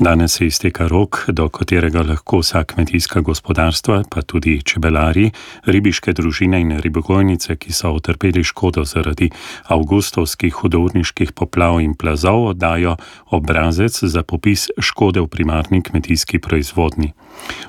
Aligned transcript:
Danes 0.00 0.32
se 0.32 0.46
izteka 0.46 0.86
rok, 0.86 1.24
do 1.28 1.48
katerega 1.48 2.02
lahko 2.06 2.38
vsa 2.38 2.64
kmetijska 2.64 3.20
gospodarstva, 3.20 4.02
pa 4.10 4.22
tudi 4.22 4.62
čebelari, 4.62 5.30
ribiške 5.66 6.12
družine 6.14 6.60
in 6.62 6.70
ribogojnice, 6.78 7.56
ki 7.58 7.74
so 7.74 7.90
utrpeli 7.96 8.44
škodo 8.46 8.84
zaradi 8.86 9.26
avgustovskih 9.74 10.54
hudovniških 10.54 11.32
poplav 11.34 11.80
in 11.82 11.98
plazov, 11.98 12.46
oddajo 12.54 12.94
obrazec 13.34 13.98
za 14.04 14.22
popis 14.22 14.70
škode 14.78 15.20
v 15.20 15.26
primarni 15.26 15.82
kmetijski 15.82 16.38
proizvodni. 16.38 17.12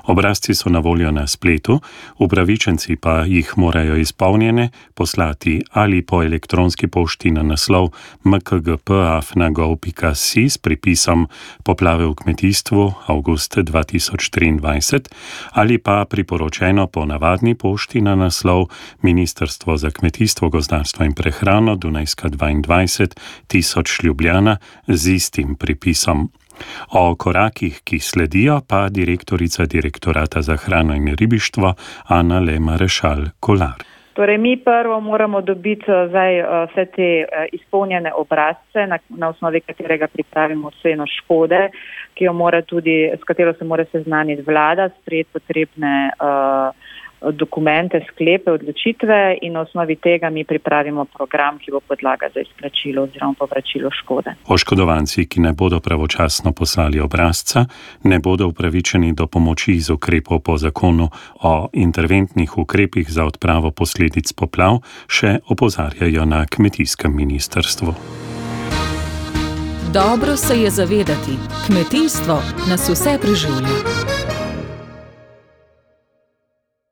Obrazci 0.06 0.54
so 0.54 0.70
na 0.70 0.78
voljo 0.78 1.10
na 1.10 1.26
spletu, 1.26 1.80
upravičenci 2.18 2.96
pa 2.96 3.24
jih 3.26 3.52
morajo 3.56 3.96
izpolnjene 3.96 4.70
poslati 4.94 5.62
ali 5.70 6.02
po 6.02 6.22
elektronski 6.22 6.86
pošti 6.86 7.30
na 7.30 7.42
naslov 7.42 7.88
mkgp.afnagov.si 8.24 10.50
s 10.50 10.58
pripisom 10.58 11.28
poplave 11.64 12.06
v 12.06 12.14
kmetijstvu 12.22 12.92
avgust 13.06 13.56
2023 13.56 15.08
ali 15.50 15.78
pa 15.78 16.04
priporočeno 16.04 16.86
po 16.86 17.04
navadni 17.04 17.54
pošti 17.54 18.00
na 18.00 18.14
naslov 18.14 18.66
Ministrstvo 19.02 19.76
za 19.76 19.90
kmetijstvo, 19.90 20.48
gozdarstvo 20.48 21.04
in 21.04 21.12
prehrano 21.12 21.76
Dunajska 21.76 22.28
22 22.28 23.06
tisoč 23.46 24.02
Ljubljana 24.02 24.56
z 24.86 25.14
istim 25.14 25.54
pripisom. 25.54 26.30
O 26.90 27.14
korakih, 27.14 27.80
ki 27.84 27.98
sledijo, 27.98 28.60
pa 28.60 28.88
direktorica 28.88 29.66
direktorata 29.66 30.42
za 30.42 30.56
hrano 30.56 30.94
in 30.94 31.14
ribištvo 31.16 31.74
Ana 32.04 32.38
Lema 32.38 32.76
Rešal 32.76 33.24
Kolar. 33.40 33.89
Torej, 34.12 34.38
mi 34.38 34.56
prvo 34.56 35.00
moramo 35.00 35.40
dobiti 35.40 35.86
eh, 35.90 36.08
zdaj 36.08 36.38
eh, 36.38 36.44
vse 36.66 36.84
te 36.86 37.08
eh, 37.22 37.46
izpolnjene 37.52 38.12
obrazce, 38.14 38.86
na, 38.86 38.98
na 39.08 39.28
osnovi 39.28 39.60
katerega 39.60 40.08
pripravimo 40.08 40.68
oceno 40.68 41.06
škode, 41.06 41.68
ki 42.14 42.24
jo 42.24 42.32
mora 42.32 42.62
tudi, 42.62 43.10
s 43.14 43.22
katero 43.24 43.54
se 43.54 43.64
mora 43.64 43.84
seznaniti 43.92 44.42
vlada, 44.42 44.88
sprejeti 45.00 45.30
potrebne 45.32 46.10
uh, 46.10 46.79
dokumente, 47.32 48.00
sklepe, 48.08 48.50
odločitve 48.50 49.38
in 49.42 49.52
na 49.52 49.60
osnovi 49.60 49.96
tega 49.96 50.30
mi 50.30 50.44
pripravimo 50.44 51.04
program, 51.04 51.58
ki 51.58 51.70
bo 51.70 51.80
podlaga 51.80 52.28
za 52.34 52.40
izplačilo 52.40 53.02
oziroma 53.02 53.34
povračilo 53.38 53.90
škode. 53.90 54.34
Oškodovanci, 54.48 55.26
ki 55.28 55.40
ne 55.40 55.52
bodo 55.52 55.80
pravočasno 55.80 56.52
poslali 56.52 57.00
obrazca, 57.00 57.66
ne 58.04 58.18
bodo 58.18 58.48
upravičeni 58.48 59.12
do 59.12 59.26
pomoči 59.26 59.72
iz 59.72 59.90
ukrepov 59.90 60.40
po 60.40 60.56
zakonu 60.56 61.08
o 61.42 61.68
interventnih 61.72 62.58
ukrepih 62.58 63.10
za 63.10 63.24
odpravo 63.24 63.70
posledic 63.70 64.32
poplav, 64.32 64.80
še 65.08 65.38
opozarjajo 65.48 66.24
na 66.24 66.46
kmetijskem 66.46 67.16
ministrstvu. 67.16 67.94
Dobro 69.92 70.36
se 70.36 70.60
je 70.60 70.70
zavedati, 70.70 71.34
kmetijstvo 71.66 72.42
nas 72.68 72.88
vse 72.88 73.18
preživlja. 73.22 74.09